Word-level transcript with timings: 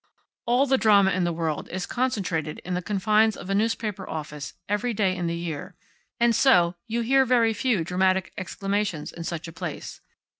All 0.47 0.65
the 0.65 0.79
drama 0.79 1.11
in 1.11 1.25
the 1.25 1.31
world 1.31 1.69
is 1.69 1.85
concentrated 1.85 2.57
in 2.65 2.73
the 2.73 2.81
confines 2.81 3.37
of 3.37 3.51
a 3.51 3.53
newspaper 3.53 4.09
office 4.09 4.53
every 4.67 4.95
day 4.95 5.15
in 5.15 5.27
the 5.27 5.35
year, 5.35 5.75
and 6.19 6.35
so 6.35 6.73
you 6.87 7.01
hear 7.01 7.23
very 7.23 7.53
few 7.53 7.83
dramatic 7.83 8.33
exclamations 8.35 9.11
in 9.11 9.23
such 9.23 9.47
a 9.47 9.53
place. 9.53 10.01